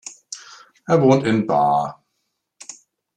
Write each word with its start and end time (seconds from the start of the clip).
Er 0.87 0.99
wohnt 0.99 1.27
in 1.27 1.45
Baar. 1.45 2.03